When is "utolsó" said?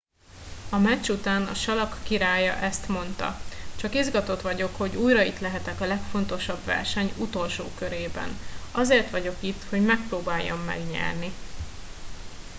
7.19-7.65